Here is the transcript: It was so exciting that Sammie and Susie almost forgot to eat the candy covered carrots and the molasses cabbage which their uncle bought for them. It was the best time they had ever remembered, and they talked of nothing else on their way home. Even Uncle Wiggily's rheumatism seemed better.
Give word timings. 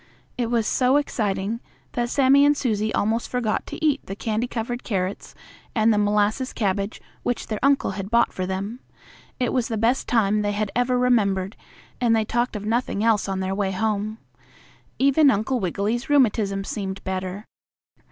It 0.35 0.49
was 0.49 0.65
so 0.65 0.97
exciting 0.97 1.59
that 1.91 2.09
Sammie 2.09 2.43
and 2.43 2.57
Susie 2.57 2.91
almost 2.91 3.29
forgot 3.29 3.67
to 3.67 3.85
eat 3.85 4.03
the 4.07 4.15
candy 4.15 4.47
covered 4.47 4.83
carrots 4.83 5.35
and 5.75 5.93
the 5.93 5.99
molasses 5.99 6.53
cabbage 6.53 6.99
which 7.21 7.45
their 7.45 7.59
uncle 7.61 7.93
bought 8.09 8.33
for 8.33 8.47
them. 8.47 8.79
It 9.39 9.53
was 9.53 9.67
the 9.67 9.77
best 9.77 10.07
time 10.07 10.41
they 10.41 10.53
had 10.53 10.71
ever 10.75 10.97
remembered, 10.97 11.55
and 12.01 12.15
they 12.15 12.25
talked 12.25 12.55
of 12.55 12.65
nothing 12.65 13.03
else 13.03 13.29
on 13.29 13.41
their 13.41 13.53
way 13.53 13.73
home. 13.73 14.17
Even 14.97 15.29
Uncle 15.29 15.59
Wiggily's 15.59 16.09
rheumatism 16.09 16.63
seemed 16.63 17.03
better. 17.03 17.45